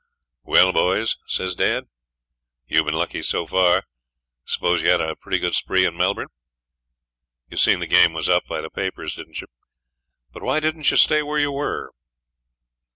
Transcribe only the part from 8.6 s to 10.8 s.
the papers, didn't you? But why